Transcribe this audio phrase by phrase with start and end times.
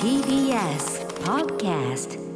[0.00, 2.26] TBS Podcast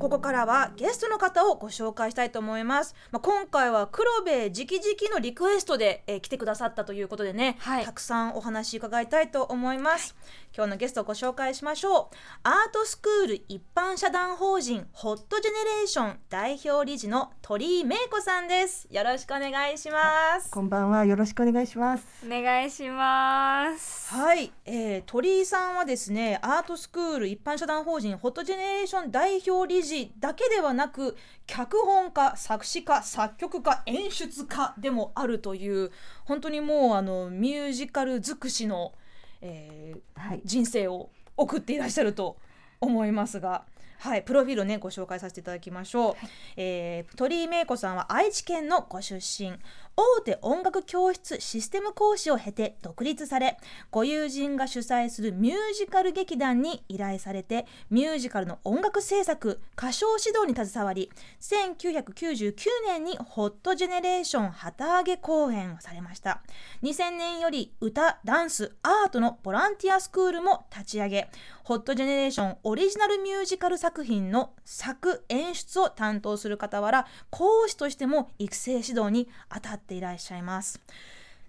[0.00, 2.94] ここからはゲストの方をご紹介したいと思います。
[3.10, 10.16] まあ、今回は黒部直々のリクエストで、えー来てくださったということでね、はいたくさんお話伺いたいと思います。
[10.52, 12.16] 今日のゲストをご紹介しましょう。
[12.42, 18.88] アートスクール一般社団法人ホットジェネレーション代表理事の鳥居芽衣子さんです。
[18.90, 20.50] よろしくお願いします。
[20.50, 21.04] こんばんは。
[21.04, 22.04] よろしくお願いします。
[22.26, 24.12] お願いします。
[24.12, 35.92] はい、えー、鳥居さんはですねアートスクール一般社団法人ホットジェネレーション代表理事だけではなく脚本家作詞家作曲家演出家でもあるという
[36.24, 38.94] 本当にもうあのミュージカル尽くしの、
[39.40, 40.40] えーはい。
[40.44, 42.36] 人生を送っていらっしゃると
[42.80, 43.64] 思いますが。
[44.00, 46.14] はい、プロフィールをねご紹介させていただきましょう、
[46.56, 49.58] えー鳥居芽衣子さんは愛知県のご出身
[50.00, 53.58] 大手音楽教室システム講師を経て独立され
[53.90, 61.10] ご友人が主催するミュージカル劇団に依頼されてミュージカルの音楽制作歌唱指導に携わり
[61.42, 62.54] 1999
[62.86, 66.40] 年にホットジェネレーション旗揚げ公演をされました。
[66.82, 71.28] 2000年より歌ダンスアートのボランティアスクールも立ち上げ
[71.64, 80.80] ホットジェネレーションオリジナルミュージカル作品の作演出を担当する傍ら講師としても育成指導に当たっていらっしゃいます。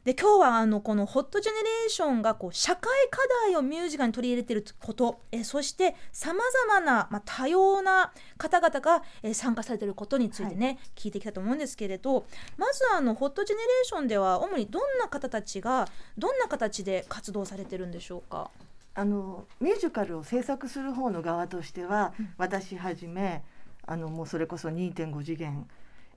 [0.04, 12.26] で今日はあのこのホットジェネレーションがこう社会課題をミュージカルに取り入れていることえそしてさまざまな、まあ、多様な方々がえ参加されていることについてね、聞いていきたいと思うんですけれど
[12.58, 18.50] まずあのホットジェネレーションでは主にどんな方たちがどんな形で活動されてるんでしょうか？
[18.96, 23.44] あのミュージカルを制作する方の側としては、うん私はじめ
[23.86, 25.68] あのもうそれこそ2.5次元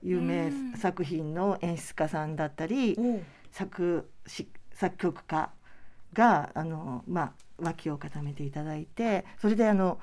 [0.03, 0.73] 有名うん。
[0.77, 3.23] 作品の演出家さんだったり、おう。
[3.51, 5.49] 作詞作曲家
[6.13, 9.99] があのまあ脇を固めていただいてそれであの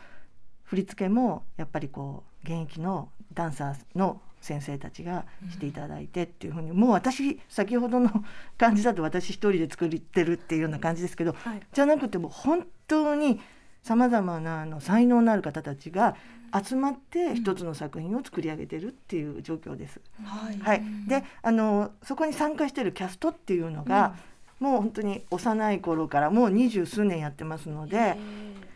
[0.64, 8.10] 振り付けもやっぱりこう現役のダンサーの先生たちがしていただいてっていうふうに、もう私先ほどの
[8.58, 11.60] 感じだと私一人で作ってるっていうような感じですけどはい。
[11.72, 13.40] じゃなくても本当に
[13.82, 16.16] さまざまなあの才能のある方たちが
[16.62, 20.00] 集まって一つの作品を作り上げてるっていう状況です。
[20.22, 20.58] はい。
[20.58, 24.14] はい、であのそこに参加してるキャストっていうのが、
[24.60, 28.16] もう本当に幼い頃からもう二十数年やってますので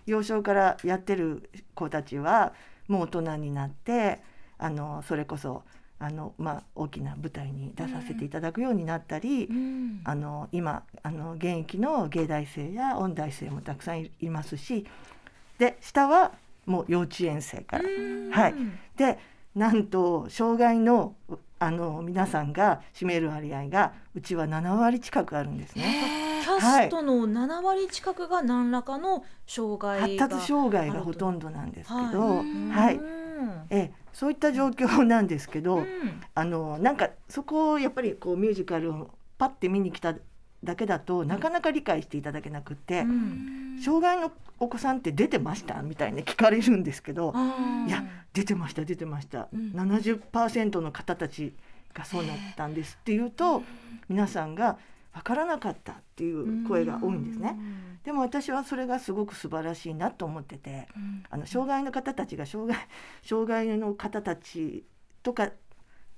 [0.05, 2.55] 幼少からやってる子たちは
[2.89, 4.21] もう大人になって
[4.59, 5.63] あのそれこそ
[5.99, 10.01] あの、まあ、大きな舞台に出させていただくようになったり、うん。
[10.05, 14.87] あの今あの現役の芸大生や音大生もたくさんいいますし
[15.59, 16.33] で下は
[16.67, 17.85] もう幼稚園生から。
[18.31, 18.55] はい。
[18.97, 19.19] で
[19.55, 21.15] なんと障害の
[21.59, 26.43] あの皆さんが占める割合がうちは7割近くあるんですね。
[26.45, 30.27] キャストの7割近くが何らかの障害が。
[30.27, 33.67] 発達障害がほとんどなんですけど、ははい、うん。
[33.71, 35.87] えそういった状況なんですけど、うん。
[36.35, 40.15] あのなんかそこをやっぱりこうミュージカルをパッて見に来た
[40.65, 43.79] だけだとなかなか理解していただけなくって、うん。
[43.85, 47.35] 障害のお子さんって出てましたみたいに聞かれるんですけど、
[47.87, 49.73] いや出てました出てました、うん。
[49.73, 51.53] 70%の方たち
[51.93, 53.65] がそうなったんですっていうと、
[54.09, 54.79] 皆さんが
[55.17, 57.59] 分からなかったっていう声が多いんですね。
[58.05, 60.89] でも私はそれがすごく素晴らしいなと思ってて、
[61.31, 62.79] あの障害の方たちが障害
[63.25, 64.85] 障害の方たち
[65.23, 65.51] とか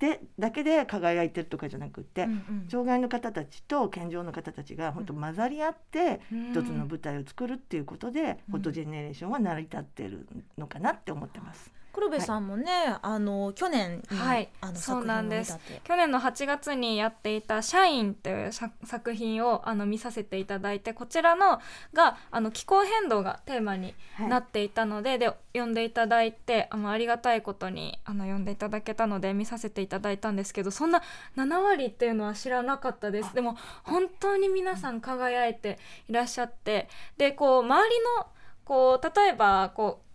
[0.01, 2.69] でだけで輝いてるとかじゃなくって、うんうん。
[2.69, 6.51] 障害の方たちと健常の方たちが本当混ざり合ってうん。
[6.51, 10.27] 一つの舞台を作るっていうことで、フォトジェネレーションは成り立ってる
[10.57, 11.73] のかなって思ってます。
[11.93, 14.49] 黒部さんもね、あの去年に、はい。
[14.61, 15.59] あのそうなんです。
[15.85, 21.61] 去年の8月にやっていた「社員」という作作品をあの見させていただいてこちらの
[21.93, 24.29] があの気候変動がテーマにはい。
[24.29, 31.03] なっていたので、で読んでいただいてあのありがたいことにあの読んでいただけたので見させていただいたんですけどそんな
[31.37, 33.35] 7割っていうのは知らなかったです。
[33.35, 35.79] でも本当に皆さん輝いて
[36.09, 38.27] いらっしゃってでこう周りの
[38.65, 40.09] こう例えばこう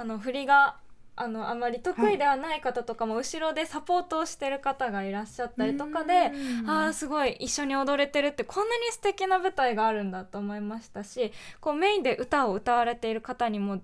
[0.00, 0.76] あの振りが
[1.20, 6.32] あのあまり得意ではない方とかも後ろでサポートをしてる方がいらっしゃったりとかで、
[6.66, 13.80] あーすごい一緒に踊れてるってこんなに素敵な舞台があるんだと思いましたしこうメインで歌を歌われている方にも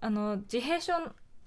[0.00, 0.94] あの自閉症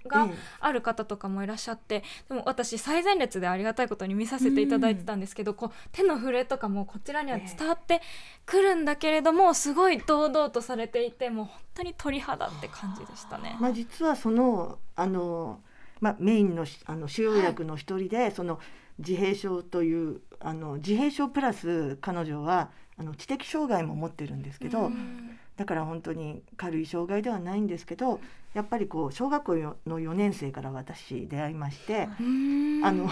[0.08, 8.00] がええある方とかもいらっしゃってでも私最前列でありがたいことに見させていただいてたんですけど、こう手の震えとかもこちらには伝わって
[8.46, 13.56] くるんだけれども、すごい堂々とされていてもう本当に鳥肌って感じでしたね。
[13.60, 15.60] まあ、実はそのあの、
[16.00, 18.58] まあ、メインのしあの主要役の一人で、その
[18.98, 25.38] 自閉症というあの自閉症プラス彼女はあの知的障害も持ってるんですけど、うん。
[25.56, 28.20] だから本当に軽い障害ではないんですけど
[28.54, 29.54] やっぱりこう小学校
[29.86, 33.08] の4年生から私出会いまして、あの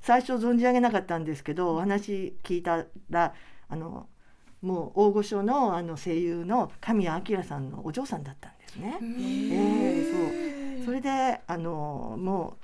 [0.00, 3.34] 最初存じ上げなかったんですけどお話聞いたら
[3.68, 4.06] あの
[4.60, 8.98] もう大御所のあの声優の神谷明さんのお嬢さんだったんですね。
[9.02, 10.84] ええそう。
[10.84, 12.56] それであのも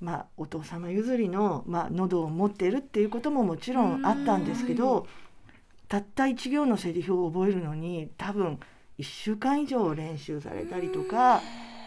[0.00, 5.06] う、まあ、お父様譲りの、まあ、喉を持っているっていうことももちろんあったんですけど
[5.88, 8.58] たった一行のセリフを覚えるのに多分
[8.98, 11.40] 1週間以上練習されたりとか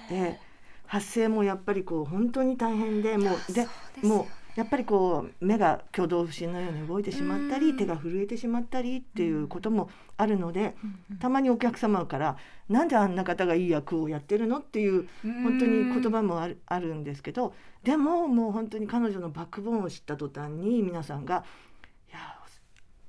[0.09, 0.39] で
[0.87, 3.67] 発声もやっぱりこう本当に大変でもうで
[4.03, 4.25] もう
[4.59, 10.75] やっぱりこう目が挙動不審のように動いてしまったり手が震えてしまったりっていうこともあるので
[11.19, 12.37] たまにお客様から
[12.69, 15.09] 「なんであんな方がいい役をやってるの?」っていう
[15.43, 17.53] 本当に言葉もあるあるんですけど
[17.83, 21.43] でももう本当に彼女のバックボーンを知った途端に皆さんが
[22.09, 22.19] 「いや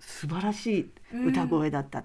[0.01, 0.91] 素晴らしい
[1.29, 2.03] 歌声だった」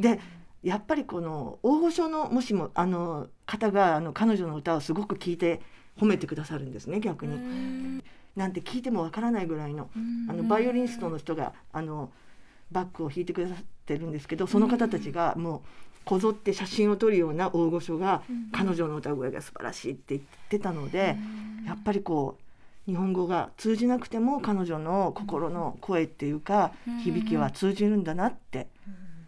[0.00, 0.18] で
[0.62, 5.60] やっぱりこの大御所のもしもあの方があの彼女の歌をすごく聞いて
[5.98, 8.02] 褒めてくださるんですね逆に。
[8.36, 9.90] なんて聞いてもわからないぐらいの
[10.28, 12.10] あのバイオリニストの人があの
[12.70, 15.60] バックを弾いてくださってるんですけどその方たちがもう
[16.04, 18.22] こぞって写真を撮るような大御所が
[18.52, 21.16] 彼女の歌声が素晴らしいって言ってたので
[21.66, 22.38] やっぱりこ
[22.86, 26.72] う日本語が通じなくても彼女の心の声っていうか
[27.04, 28.66] 響きは通じるんだなって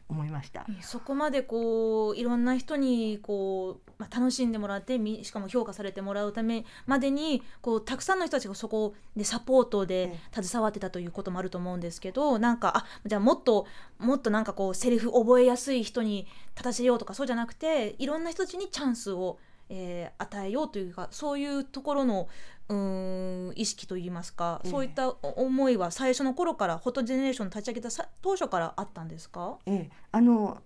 [0.08, 0.66] 思いました。
[0.82, 13.66] そこまでこういろんな人にこう、まあ、楽しんでもらってみしかも評価されてもらうためまでにこうたくさんの人たちがそこでサポートで携わってたということもあると思うんですけどなんかあじゃあもっと
[13.98, 22.28] もっとなんかこうセリフ覚えやすい人に立たせようとかそうじゃなくていろんな人たちにチャンスを、えー与えようというかそういうところの
[22.68, 24.70] うーん意識といいますか、ええ。
[24.70, 29.58] そういった思いは最初の頃からホットジェネレーション立ち上げたさ当初からあったんですか？
[29.66, 30.62] ええ、あの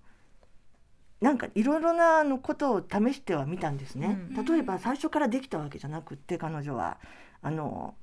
[1.20, 4.44] なんかいろいろなあのことを試してはみたんですね、うん。
[4.44, 6.98] 例えば最初からできたわけじゃなくって彼女は。
[7.42, 7.94] あの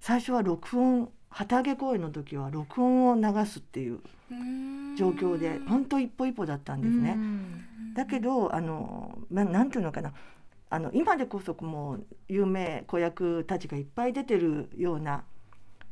[0.00, 4.00] 最初は録音旗揚げ公演の時は録音を流すっていう
[4.96, 7.14] 状況で本当一歩一歩だったんですね。
[7.16, 7.94] うん。
[7.94, 10.12] だけどあのななんていうのかな
[10.70, 15.24] あの今でこそもう有名子役たちがいっぱい出てるような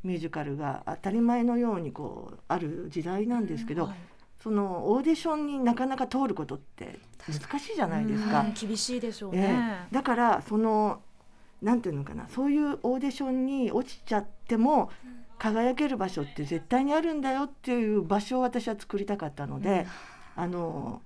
[0.04, 3.96] ミュージカルが当たり前のようにこうある時代なんですけど、はい。
[4.40, 8.40] そのオーディションになかなか通ることって難しいじゃないですか。
[8.40, 9.86] うん厳しいでしょうえね。
[9.90, 9.94] え。
[9.94, 11.00] だからその
[11.60, 14.90] なんていうのかなそういうオーディションに落ちちゃっても
[15.40, 19.88] 輝ける場所って絶対にあるんだよっていう場所を私は作りたかったので、
[20.36, 21.02] あの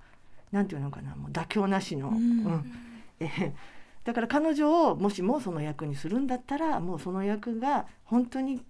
[0.51, 2.92] なんていうのかなもう妥協なしの、うん
[4.05, 8.65] だから彼女をもしもその役にするんだったらもうその役が本当に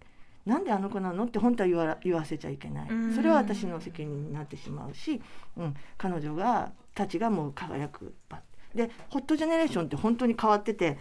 [0.44, 3.14] なんであの子なのって本当は言わ言わせちゃいけない、うん。
[3.14, 5.22] それは私の責任になってしまうし、
[5.56, 8.40] うん、彼女がたちがもう輝く場。
[8.74, 10.98] でホットジェネレーションって本当に変わってて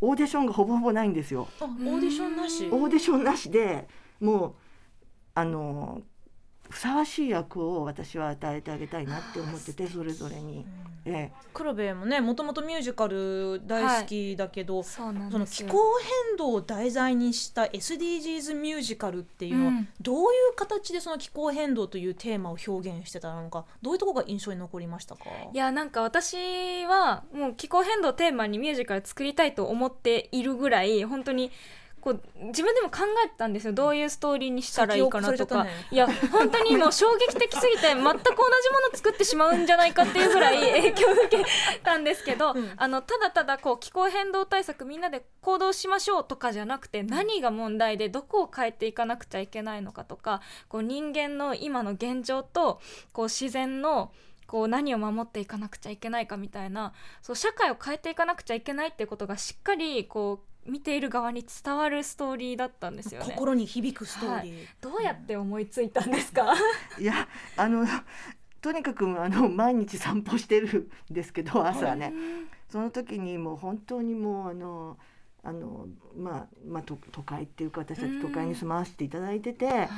[0.00, 1.48] オーディションがほぼほぼないんですよ。
[1.60, 2.68] あオーディションなし。
[2.70, 3.88] オーディションなしで
[4.20, 4.54] もう
[5.34, 6.02] あの
[6.72, 10.64] ふさわしい役を私は与えてあげたいなって思っててそれぞれに。
[11.04, 11.32] ええ。
[11.52, 15.78] 黒部もねもともとミュージカル大好きだけど、そうなんその気候
[16.28, 19.88] 変動を題材にした SDGs ミュージカルっていうのは、うん。
[20.00, 20.22] どうい
[20.52, 25.24] う形でその気候変動というテーマを表現してたのかどういうところが印象に残りましたか？
[25.52, 31.50] いやなんか私はもう気候変動をテーマにミュージカル作りたいと思っているぐらい本当に
[32.02, 33.72] こう自分でも考えてたんですよ。
[33.72, 38.42] どういうストーリーにしたらいいかなとか、いや本当にもう衝撃的すぎて全く同じもの
[38.92, 41.44] 作ってしまうんじゃないかっていうぐらい影響を受け
[41.84, 42.72] たんですけど、うん。
[42.76, 52.80] あのただただこう気候変動対策みんなで行動しましょうとかじゃなくて何が問題でどこを変えていかなくちゃいけないのかとかこう人間の今の現状と
[53.12, 54.10] こう自然の
[54.46, 56.92] こう何を守っていかなくちゃいけないかみたいな
[57.22, 63.26] そう社会を変えていかなくちゃいけないっていうことがしっかりこう見ている側に伝わるストーリーだったんですよね。
[63.26, 66.54] 心に響くストーリー、どうやって思いついたんですか、
[66.98, 67.86] いやあの
[68.60, 72.12] とにかくあの毎日散歩してるんですけど朝ね、
[72.68, 74.96] その時にもう本当にもうあの
[75.44, 79.88] あのまあまあ都都会っていうか私たち都会に住まわせていただいてて、本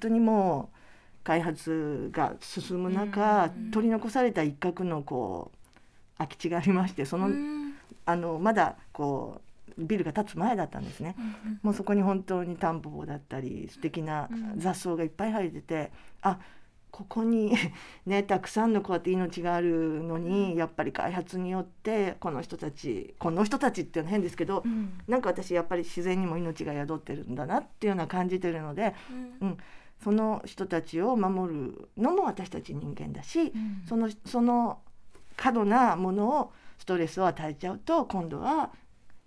[0.00, 0.76] 当にもう
[1.24, 3.70] 開発が進む中、うん。
[3.70, 7.74] 取り残された一角のこう空き地がありましてその,、うん。
[8.06, 9.40] あのまだこう
[9.78, 11.16] ビルが建つ前だったんですね。
[11.62, 16.38] もうそこに本当にタンポポだったり素敵な雑草がいっぱい生えてて、あ
[16.94, 17.52] ここに
[18.06, 25.00] ねたくさんのこうやって命があるのにやっぱり開発によってこの人たちこの人たちっていうのは変ですけど、うん。
[25.08, 28.94] なんか私やっぱり自然にも命が宿ってるんだなっていうのは感じてるので、
[29.40, 29.48] うん。
[29.48, 29.58] うん、
[30.04, 33.82] その人たちを守るのも私たち人間だし、うん。
[33.88, 34.78] そのその
[35.36, 38.70] 過度なものをストレスを与えちゃうと今度は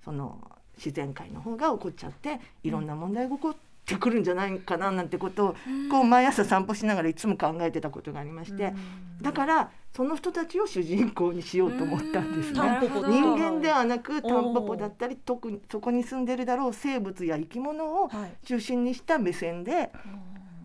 [0.07, 0.39] その
[0.77, 5.55] 自然界の方が起こっちゃっていろんな問題が起こってくるんじゃないかななんてことを
[5.91, 8.73] こう毎朝散歩しながらいつも考えてたことがありまして
[9.21, 12.59] だからその人たちを主人公にしようと思ったんですね。
[13.09, 18.45] 人間ではなくタンポポだったり特にそこに住んでるだろう生物や生き物をはい。
[18.45, 19.91] 中心にした目線で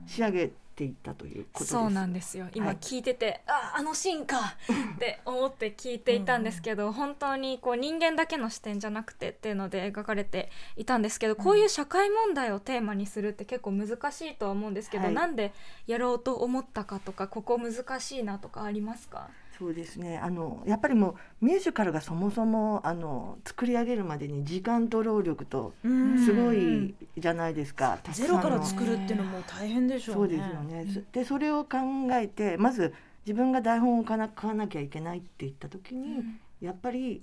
[0.07, 0.53] 仕上げ
[0.83, 1.73] ていったということです。
[1.73, 2.47] そうなんですよ。
[2.55, 2.77] 今はい。
[2.77, 4.57] 聞いてて、ああのシーンか
[4.97, 15.15] って思って聞いていたんですけど、本当にこう人間だけの視点じゃなくてっていうので描かれていたんですけど、こういう社会問題をテーマにするって結構難しいとは思うんですけど、はい。
[15.15, 15.53] なんで
[15.87, 19.29] やろうと思ったかとかここ難しいなとかありますか？
[19.59, 27.99] そうですねあのやっぱりもうミュージカルがそもそもあの作り上げるまでに時間と労力とうんすごいじゃないですか。
[28.13, 30.37] ゼロから作るっていうのも大変でしょそううね。
[30.37, 31.05] ですよね。
[31.13, 31.79] でそれを考
[32.13, 32.95] えてまず
[33.27, 36.25] 自分が台本を書かなきゃいけないって言った時に、
[36.61, 37.23] やっぱり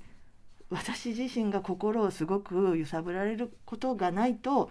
[0.70, 4.70] 私自身が心をすごく揺さぶられることがないと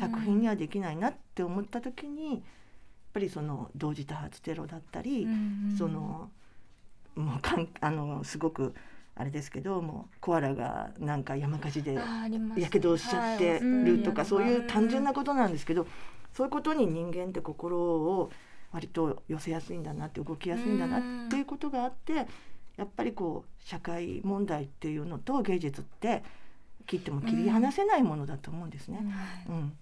[0.00, 2.40] 作品にはできないなって思った時にやっ
[3.12, 5.26] ぱりその同時多発テロだったり、
[5.76, 6.30] その
[7.16, 8.74] もうかんあのすごく
[9.16, 11.94] あれですけどもうコアラがなんか山火事で
[12.56, 15.86] やけどをしちゃってるとか、そういう単純なことなんですけど、
[16.32, 18.32] そういうことに人間って心を
[18.72, 22.26] 割と寄せやすいんだなって動きやすいんだなっていうことがあって
[22.76, 26.24] やっぱりこう社会問題っていうのと芸術って
[26.86, 28.98] 切っても切り離せないものだと思うんですね。
[29.48, 29.72] うん、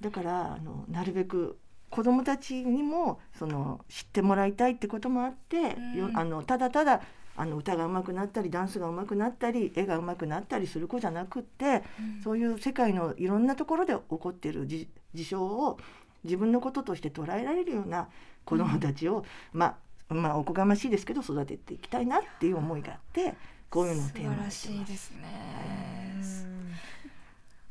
[0.00, 1.58] だからあのなるべく
[1.92, 5.56] 子どもたちにもその知ってもらいたいってこともあって、
[5.96, 7.02] よあのただただ
[7.36, 11.82] あの歌が上手くなったりダンスが上手くなったり絵が上手くなったりする子じゃなくって、
[12.24, 15.78] そういう世界のいろんなところで起こっている事事象を
[16.24, 18.08] 自分のこととして捉えられるような
[18.46, 19.76] 子どもたちを、ま
[20.08, 23.34] あまあおこがましいですけど育てていきたいなっていう思いがあって
[23.68, 24.92] こういうのをテーマにしてます。
[24.92, 25.91] ですね。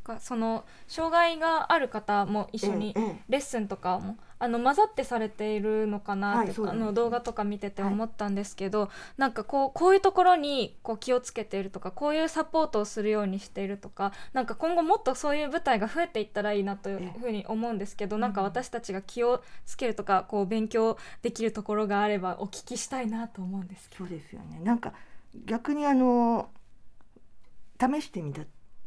[0.03, 2.95] がその障害がある方も一緒に
[3.29, 24.05] レッスンとかもあの混ざってされているのかなって、あの動画とか見てて思ったんですけど、なんかこうこういうところにこう気をつけているとかこういうサポートをするようにしているとかなんか今後もっとそういう舞台が増えていったらいいなというふうに思うんですけど、なんか私たちが気をつけるとかこう勉強できるところがあればお聞きしたいなと思うんですけど。
[24.05, 24.59] そうですよね。
[24.63, 24.93] なんか
[25.45, 26.49] 逆にあの
[27.79, 28.41] 試してみた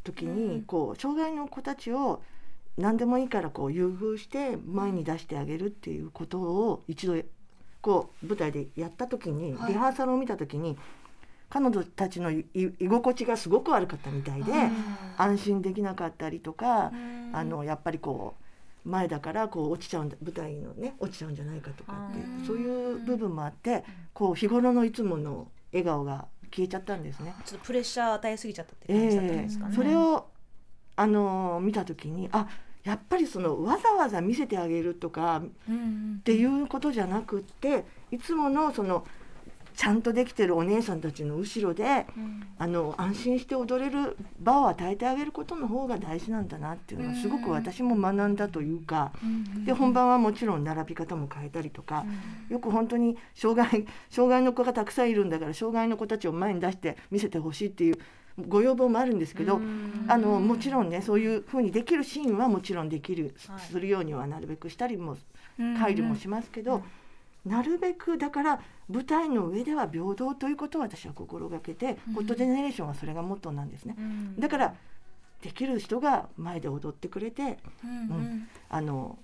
[0.05, 2.23] 時に、うんこう障害の子たちを
[2.79, 7.17] 何でもいいからこう優遇して前に出してあげるっていうことを一度
[7.81, 9.73] こう舞台でやった時に、はい。
[9.73, 10.77] リハーサルを見た時に
[11.51, 14.53] 彼女たちのい居心地がすごく悪かったみたいで、
[15.17, 16.91] 安心できなかったりとか、
[17.33, 18.35] あのやっぱりこ
[18.85, 27.35] う前だからこう落ちちゃうんだ舞台のね落ちちゃうんじゃないかとかってそういう部分もあってこう日頃のいつもの笑顔が消えちゃったんですね。
[27.45, 29.71] ちょっとプレッシャー与えすぎちゃったって感じだったんえですかね。
[29.73, 30.27] えそれを
[30.97, 32.47] あの見た時にあ
[32.85, 35.43] やっぱりそのわざわざ見せてあげるとか
[36.19, 39.05] っていうことじゃなくっていつものその
[39.77, 42.07] ちゃんとできてるお姉さんたちの後ろで
[42.59, 49.13] あの安心して踊れる場を与えてあげることの方が大事なんだなっていうのはすごく私も学んだというか
[49.65, 52.05] で本番はもちろん並び方も変えたりとか
[52.49, 57.99] よく本当に障害障害の子がたくさんいるんだから障害の子たちを前に出して見せてほしいっていう
[58.49, 59.61] ご要望もあるんですけど
[60.09, 63.61] あのもちろんねそういうふうにできるシーンはもちろんできるはい。
[63.61, 65.17] するようにはなるべくしたりも
[65.57, 66.83] 配慮もしますけど、
[67.45, 73.95] なるべくだから舞台の上では平等ということを私は心がけて、ホットジェネレーションはそれがモットーなんですね。
[73.99, 74.41] うん。
[74.41, 74.75] だから
[75.43, 78.49] できる人が前で踊ってくれてうん。
[78.69, 79.19] あの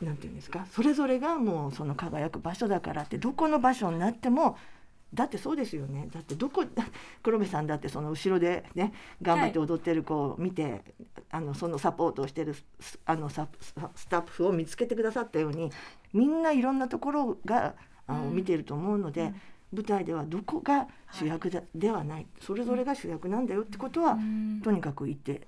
[0.00, 4.56] なんていうんですかそれぞれがもうその輝く場所だからってどこの場所になっても
[5.14, 6.08] だってそうですよね。
[6.12, 6.64] だってどこ
[7.22, 10.82] 黒部さんだってその後ろでね頑張って踊ってる子を見て、
[11.30, 15.70] あのそのサポートをしてるスあのサススタッフを見つけてくださったように
[16.12, 17.74] みんないろんなところが
[18.06, 18.36] あの、うん。
[18.36, 19.32] 見てると思うので、
[19.72, 22.26] 舞台ではどこが主役だ、ではない。
[22.40, 24.18] それぞれが主役なんだよってことは、
[24.62, 25.46] とにかく言って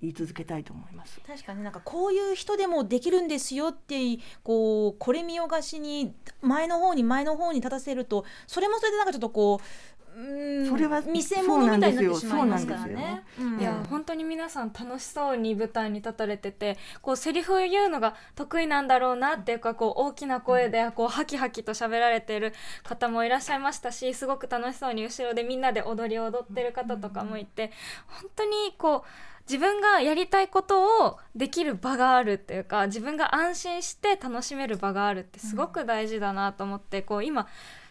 [0.00, 1.20] 言い続けたいと思います。
[1.26, 3.96] 確かになんかこういう人でもできるんですよって
[4.42, 9.64] こうこれ見よがしに前の方に前の方に立たせるとそれもそれでなんかちょっとこう
[10.18, 13.22] うーんそれは見せ物みたいになってしまいますからそうなんね。
[13.60, 22.52] いや本当に皆さん楽しそうに舞台に立たれててこうセリフを言うのが得意なんだろうなっていうかこう大きな声でこうハキハキと喋られている
[22.82, 27.70] 方もいらっしゃいましたしすごく楽しそうに後ろでみんなで踊り踊ってる方とかもいて
[28.06, 29.02] 本当にこう
[29.48, 37.46] 自分がやりたいことをできる場があるっていうか自分が安心して楽しめる場があるってすごく大事だなと思ってこう今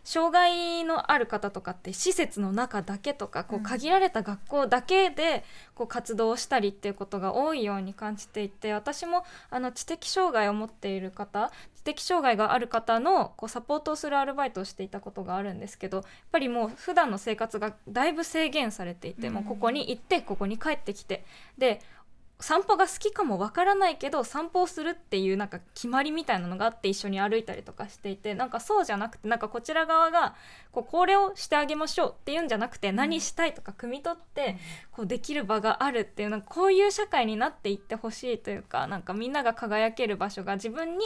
[0.07, 5.43] 障害のある方とかって施設の中だけとかこう限られた学校だけで
[5.75, 21.25] こう活動したりっていうことが多いように感じていて私もあの知的障害を持っている方知的障害がある方のこうサポートをするアルバイトをしていたことがあるんですけどやっぱりもう普段の生活がだいぶ制限されていて、もうここに行ってここに帰ってきて
[21.57, 21.81] で
[22.39, 30.35] 散歩が好きかもわからないけど散歩をするっていうなんか決まりみたいなのがあって一緒に歩いたりとかしていてなんかそうじゃなくてなんかこちら側が
[30.71, 34.57] こうこれをしてあげましょうっていうんじゃなくて何したいとか汲み取って
[34.91, 41.05] こうできる場があるっていうなんかこういう社会になっていってほしいというかなんかみんなが輝ける場所が自分に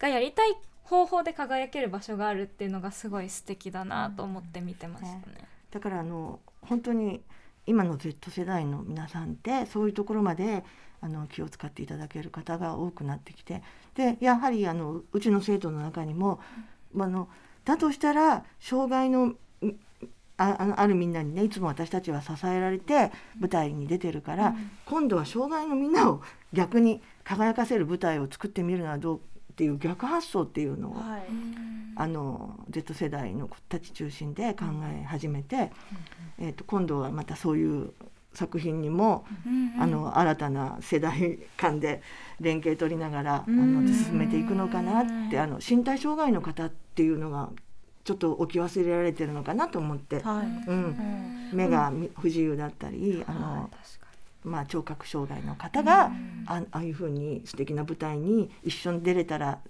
[0.00, 5.48] がやりたい方法で輝ける場所があるっていうのがすごい素敵だなと思って見てましたね。
[5.70, 7.22] だからあの本当に
[7.66, 10.64] 今の Z 世代の皆さんってそういうところまで
[11.00, 13.62] あの気を使っていただける方が多くなってきて
[13.94, 16.40] でやはりあのうちの生徒の中にも、
[16.98, 17.28] あの
[17.64, 19.34] だとしたら障害の
[20.36, 24.54] ああるみんなにねいつも私たちは支えられて舞台に出てるから、
[24.86, 29.20] 今度は障害のみんなを逆に輝かせる舞台を作ってみるのはどう
[29.52, 31.22] っていう逆発想っていうのを、はい。
[31.94, 35.70] あの Z 世代の子たち中心で考え始めて、
[36.38, 37.92] えー、と今度はまたそういう
[38.32, 39.26] 作品にも、
[39.78, 42.00] あの新たな世代間で
[42.40, 47.50] 連携取りながら、あの進めていくのかなってあの身体障害の方っていうのが
[48.04, 50.46] ちょっと置き忘れられてるのかなと思って、はい。
[50.66, 51.50] うん。
[51.52, 53.70] 目がみ不自由だったり、あの
[54.44, 56.12] まあ、聴覚障害の方が、
[56.46, 59.60] あああいうふうに素敵な舞台に一緒に出れたら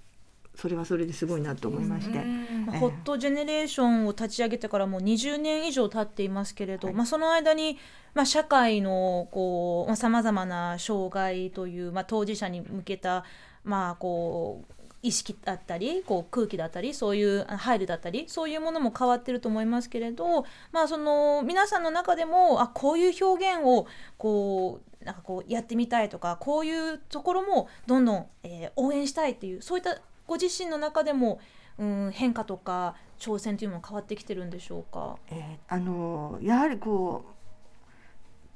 [0.54, 2.18] それはそれですごいなと思いまして。
[2.18, 2.78] まあええ。
[2.78, 6.96] ホットジェネレーションを立ち上げてからもう20年以上経っていますけれど、はい。
[6.96, 7.78] まあ、その間に、
[8.14, 13.24] まあ、社会のこうさまざ、まな障害という、まあ、当事者に向けた、
[13.64, 29.98] まあ、こう意識だったりこう空気だったりそういう配慮だったりそういうものも変わってると思いますけれど、まあ、その皆さんの中でもあこういう表現をこうなんかこうやってみたいとかこういうところもどんどん、えー応援したいっていうそういった
[30.28, 31.40] ご自身の中でも、
[31.78, 35.16] うん、変化とか挑戦というのも変わってきてるんでしょうか？
[35.30, 37.24] えーあのやはりこ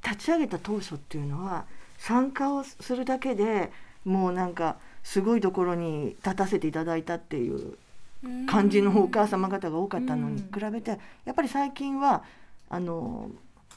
[0.05, 1.66] う立ち上げた当初っていうのは
[1.99, 3.73] 参加をするだけで
[4.05, 7.79] もうなんかすごいところに立たせていただいたっていう
[8.25, 12.25] に感じのお母様方が多かったのに比べてやっぱり最近は
[12.69, 13.31] あの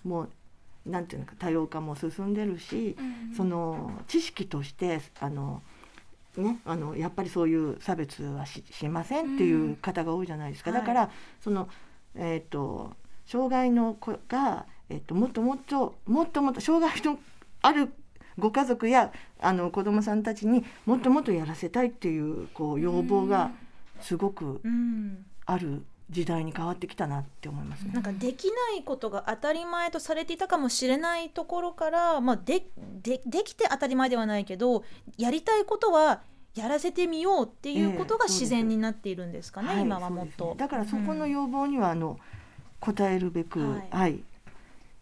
[0.04, 0.30] もう
[0.89, 2.98] なんていうのか多様化も進んでるし、
[3.38, 5.62] その知識としてあの、
[6.36, 10.80] ね、あのやっぱりそういう差別はししませんっていう方が多いじゃないですか、はい。
[10.80, 11.12] だから
[11.42, 11.70] その、
[12.15, 12.94] えー、と
[13.28, 17.20] 障害の子が、えー、ともっともっともっともっと障害の
[17.62, 17.94] ある
[18.38, 23.52] ご家族やあの子どもさんたちにもっともっとやらせたいっていうこう要望が
[24.02, 25.26] すごくうん。
[25.50, 27.92] ある時代に変わってきたなって思いますね。
[27.94, 32.65] なんかできないことが当たり前とされていたかもしれないところから、まあ、で
[33.02, 34.84] でできて当たり前ではないけど
[35.18, 36.22] やりたいことは
[36.56, 40.32] やらせてみようっていうことが自然になっているんですかね、はい今はもっと。
[40.38, 40.60] そうですね。
[40.60, 41.32] だからそこのうん。
[41.32, 42.20] 要望にはあの
[42.82, 44.24] 応えるべく、ははいい、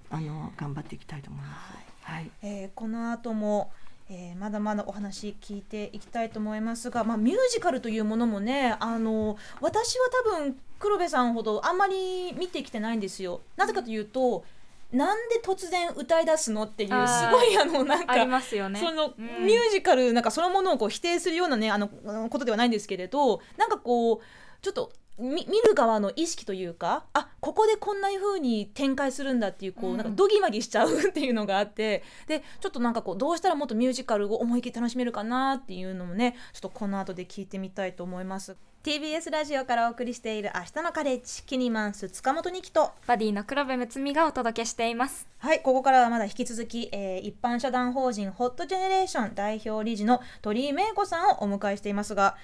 [0.10, 1.87] あの頑張っていきたいと思います。
[2.08, 3.70] はい、えーこの後も、
[4.10, 13.41] えーまだまだお話聞いていきたいと思いますが、まあ、ミュージカルというものもねあの私は多分黒部さんほどあんまり見てきてないんですよ。
[13.58, 14.46] なぜかというと
[14.93, 16.93] なんで突然歌い出すのっていうす
[17.30, 18.80] ごいあのなんかありますよね。
[18.80, 19.46] そのうん。
[19.46, 21.89] ミュージカルなんかそのものをこう否定するようなねあの
[22.30, 24.20] ことではないんですけれどなんかこう
[24.62, 38.56] ちょっとみ見る側の意識というかあここでこんな風に展開するんだっていうこう、うんなんかドギマギしちゃうっていうのがあってでちょっとなんかこうどうしたらもっとミュージカルを思いっきり楽しめるかなっていうのもねちょっとこの後で聞いてみたいと思います。
[38.84, 52.38] TBS ラジオからお送りしている「明日のカレッジ」キニマンス塚本二希とバディの黒部睦美がお届けしていますはい、ここからはまだ引き続き、えー一般社団法人ホットジェネレーション代表理事の鳥居芽子さんをお迎えしていますが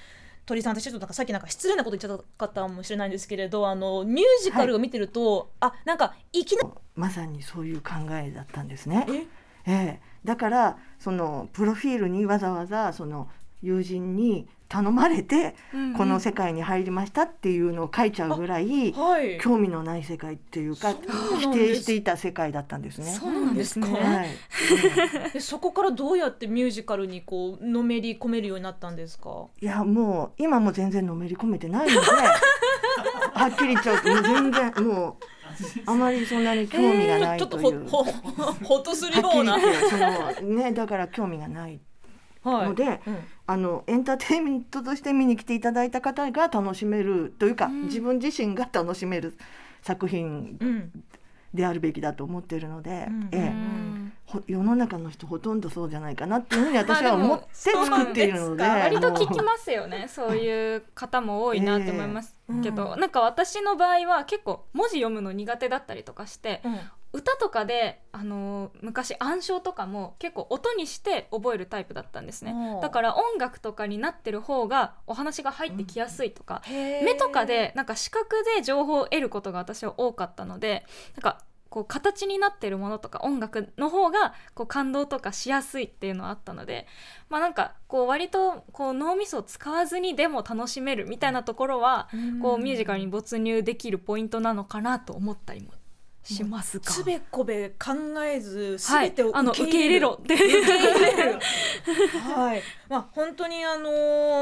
[0.45, 9.05] 鳥居さん私ちょっとなんかさっきなんか失礼なこと言っちゃったかもしれないんですけれどあのミュージカルを見てると、あなんかいきなまさにそういう考えだったんですね。
[9.09, 9.13] え？
[9.65, 10.01] ええ。
[10.25, 13.29] だからそのプロフィールにわざわざその
[13.63, 15.55] 友人に頼まれて
[15.97, 20.95] この世界に入りましたっていうのを書いちゃうぐらいはい興味のない世界っていうか
[21.39, 23.05] 否定していた世界だったんですね。
[23.05, 35.15] そうなんですねそうなんはい、そこからどうやってミュージカルにこうのめり込めるようになったんですかいやもう今も全然のめり込めてないのではっきり言っちゃうともう全然もう
[35.85, 37.87] あまりそんなに興味がないちょっという。
[37.87, 38.11] ほほ
[38.63, 39.57] ほっとするような
[39.89, 41.79] そのねだから興味がない
[42.41, 47.83] はいので、うんあのエンターテインメントとして見に来ていただいた方が楽しめるというか、うん。
[47.83, 49.37] 自分自身が楽しめる
[49.81, 51.03] 作品うん
[51.53, 53.29] であるべきだと思っているので、うん。
[53.31, 54.43] ええ。
[54.47, 60.07] 世の中の人ほとんどそうじゃないかなっていうふうに私は思って作っているので割と聞きますよね。
[60.07, 62.35] そういう方も多いなって思います。
[62.63, 62.93] けど、ええ。
[62.93, 66.79] うんなんか私の場合は結構文字読むの苦手だったりとかして、うん
[67.13, 72.53] 歌とかで、あのー昔暗唱とかも結構音にして覚えるタイプだったんですね。
[72.81, 77.03] だから音楽とかになってる方がお話が入ってきやすいとか、へー。
[77.03, 86.85] 目とかでなんか視覚で情報を得ることが私は多かったのでなんかこう形になってるものとか音楽の方がこう感動とかしやすいっていうのはあったので
[87.29, 92.09] まあなんかこう割とこう脳みそを使わずにでも楽しめるみたいなところは
[92.43, 95.71] こうミュージカルに没入できるポイントなのかなと思思ったりも
[96.23, 96.85] しますが。
[96.85, 100.33] つべこべ考えずはい全てを、あの受け入れろって。
[100.33, 101.39] 受け入れる。
[102.35, 103.89] はい、 まあ本当にあの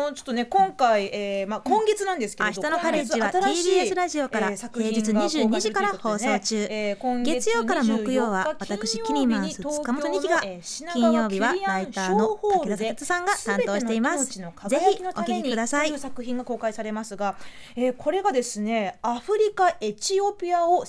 [0.10, 6.68] ーちょっとね今回、えー、まあ今月なんですけれど、明日のカレッジは TBS ラジオから平日が公開され22時から放送中。
[6.70, 14.26] えー今月月曜から木曜は24私キニマンス塚本二木が金川曜日はライターの武田で哲さんが担当しています。
[14.28, 15.88] ぜひお聞きください。
[15.88, 17.36] という作品が公開されますが、
[17.76, 20.86] えーこれがですねアフリカエチオピアを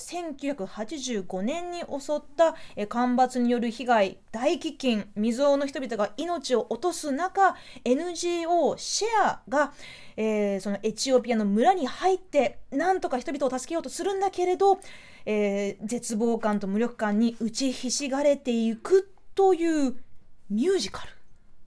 [0.85, 9.73] 1985年に襲った、えー干ばつによる被害大飢饉未曾有の人々が命を落とす中 NGO シェアが、
[10.17, 14.79] えーそのエチオピアの村に入ってなんとか人々を助けようとするんだけれど、
[15.25, 19.95] えー絶望感と無力感に打ちひしがれていくという
[20.49, 21.11] ミュージカル。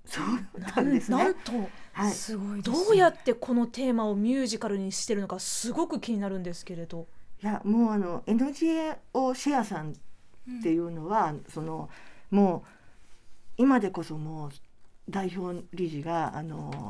[0.05, 1.17] そうなんですね。
[1.17, 1.53] なんと
[1.93, 7.07] はい、すごいどうやってこのテーマをミュージカルにしてるのかすごく気になるんですけれど。
[7.47, 11.89] いやもうあの NGO シェアさんっていうのは、その
[12.33, 12.71] もう
[13.57, 14.51] 今でこそもう
[15.09, 16.89] 代表理事があの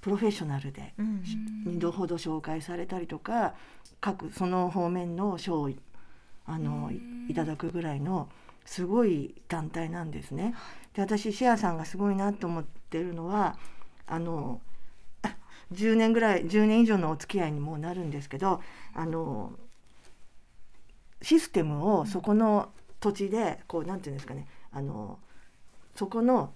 [0.00, 1.22] プロフェッショナルでうん。
[1.68, 3.54] 2度ほど紹介されたりとか
[4.00, 5.70] 各その方面の賞を
[6.46, 6.90] あの
[7.28, 8.28] いただくぐらいの
[8.64, 10.56] すごい団体なんですね。
[10.94, 13.56] で私シェアさんがすごいなと思ってるのは
[14.08, 14.60] あの
[15.72, 18.60] 10年ぐらい10年以上のお付き合いにもうなるんですけど
[18.94, 19.52] あの
[21.22, 25.18] システムをそこの土地でこうなんていうんですかねあの
[25.94, 26.52] そこの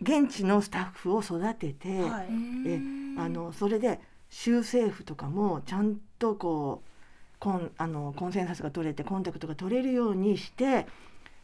[0.00, 2.26] 現地のスタッフを育てて、はい。
[2.66, 2.80] え
[3.16, 10.86] あのそれで州政府とかもちゃんとこうコンあのコンセンサスが取れてコンタクトが取れるようにして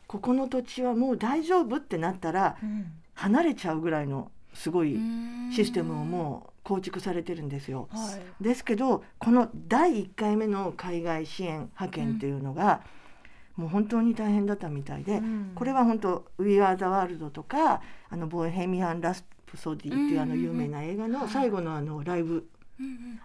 [0.08, 2.92] ここの土地はもう大丈夫ってなったらうん。
[3.14, 4.98] 離れちゃうぐらいのすごい
[5.54, 7.88] システムをうもう構築されてるんですよ。
[7.90, 8.42] はい。
[8.42, 12.82] ですけどこの第1回目の海外支援派遣っていうのが、
[13.56, 15.52] もう本当に大変だったみたいで、うん。
[15.54, 22.48] これは本当「We Are the World」とか「あのボヘミアン・ラスプソディ」っていうあの有名な映画の最後のあのライブ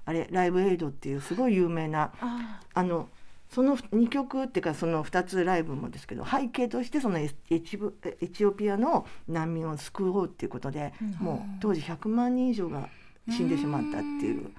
[0.03, 2.83] あれ「ライブエイド」っていうすごい有名なああ。
[2.83, 3.09] の
[3.49, 11.11] その2曲っていうかその2つライブもですけど背景としてそのエエチブエチオピアの難民を救おうっていうことで、うん。
[11.25, 12.89] もう当時100万人以上が
[13.29, 14.51] 死んでしまったっていう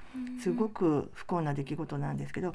[0.42, 2.54] すごく不幸な出来事なんですけど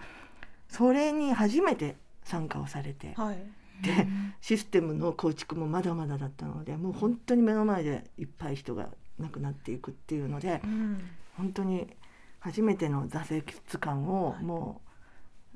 [0.67, 3.37] それに初めて参加をされてーはい。
[3.81, 4.07] で
[4.41, 11.01] システムの構築もまだまだだったのでもう本当に目の前でいっぱい人が亡くなっていくっていうのでうん。
[11.37, 11.87] 本当に
[12.39, 13.43] 初めての挫折
[13.79, 14.43] 感をはい。
[14.43, 14.90] もう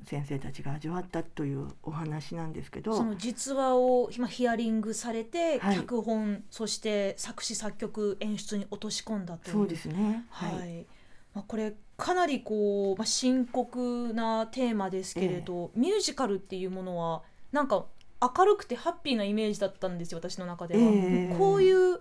[0.04, 2.96] 先生たちが味わったというお話なんですけど。
[2.96, 5.76] その実話を今ヒアリングされて、はい。
[5.76, 9.54] 脚本そして作詞作曲演出に落とし込んだという。
[9.54, 10.24] そうですね。
[10.30, 10.86] はい、
[11.34, 17.86] まあ、これかなりこう、まあ、深刻なテーマですけれど、ミュージカルっていうものはなんか
[18.20, 21.34] 明るくてハッピーなイメージだったんですよ私の中では、ええ。
[21.36, 22.00] こういう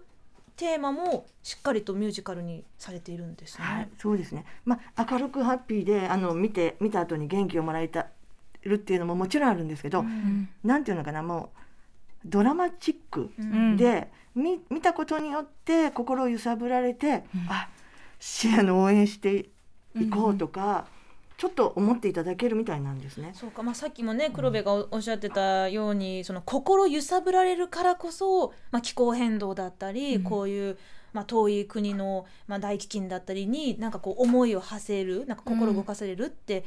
[0.56, 3.66] テーマもしっかりとミュージカルにされているんですね。
[3.66, 4.46] はい、そうですね。
[4.64, 8.08] まあ明るくハッピーであの見て見た後に元気をもらえた
[8.64, 11.60] るっていうのももちろんあるんですけど、うんなんていうのかなもう
[12.26, 17.70] ドラマチックうんで、見見たことによって心を揺さぶられて、あ
[18.20, 19.50] シェアの応援して
[19.96, 20.88] いこうとか、
[21.38, 23.32] ちょっと思っていただけるみたいなんですね。
[23.34, 30.78] そうか、まあ、さっきもね黒部がおおっしゃってたようにその心揺さぶられるからこそ、まあ、気候変動だったり、こういう、
[31.12, 36.66] まあ、遠い国の、まあ、大飢饉だったりになんかこう思いを馳せるなんか心動かされるって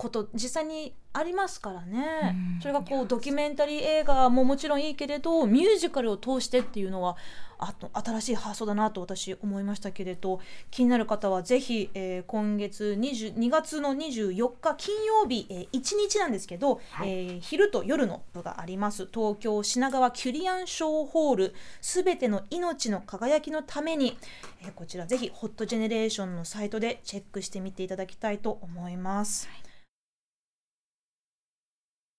[0.00, 2.60] こと実際にありますからね、うん。
[2.62, 7.18] それがこうドキュメンタリー映画ももちろんいいけれどミュージカルを通してっていうのは
[7.58, 17.10] あと新しい発想だなと私思いましたけれど気になる方はぜひ、えー今月20 2月の24日金曜日、えー1日なんですけど、はい。
[17.10, 19.06] えー昼と夜の部があります。
[19.12, 24.16] 東京品川キュリアンショーホールすべての命の輝きのために、
[24.62, 29.48] えーこちらぜひホットジェネレーションのサイトでチェックしてみていただきたいと思います。